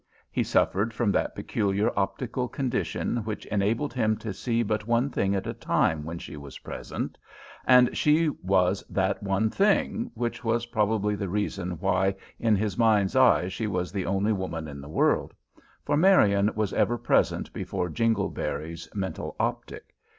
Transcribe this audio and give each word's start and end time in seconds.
He 0.31 0.41
suffered 0.43 0.95
from 0.95 1.11
that 1.11 1.35
peculiar 1.35 1.91
optical 1.95 2.47
condition 2.47 3.17
which 3.17 3.45
enabled 3.45 3.93
him 3.93 4.17
to 4.17 4.33
see 4.33 4.63
but 4.63 4.87
one 4.87 5.11
thing 5.11 5.35
at 5.35 5.45
a 5.45 5.53
time 5.53 6.03
when 6.05 6.17
she 6.17 6.35
was 6.37 6.57
present, 6.57 7.19
and 7.67 7.95
she 7.95 8.27
was 8.41 8.83
that 8.89 9.21
one 9.21 9.51
thing, 9.51 10.09
which 10.15 10.43
was 10.43 10.65
probably 10.65 11.13
the 11.13 11.29
reason 11.29 11.73
why 11.77 12.15
in 12.39 12.55
his 12.55 12.79
mind's 12.79 13.15
eye 13.15 13.47
she 13.47 13.67
was 13.67 13.91
the 13.91 14.07
only 14.07 14.33
woman 14.33 14.67
in 14.67 14.81
the 14.81 14.89
world, 14.89 15.35
for 15.85 15.95
Marian 15.95 16.49
was 16.55 16.73
ever 16.73 16.97
present 16.97 17.53
before 17.53 17.87
Jingleberry's 17.87 18.89
mental 18.95 19.35
optic. 19.39 19.93